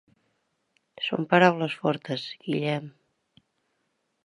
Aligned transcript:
Són 1.07 1.27
paraules 1.33 1.77
fortes, 1.83 2.25
Guillem. 2.47 2.91